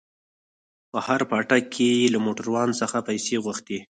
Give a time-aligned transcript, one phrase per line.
[0.91, 3.79] په هر پاټک کښې يې له موټروان څخه پيسې غوښتې.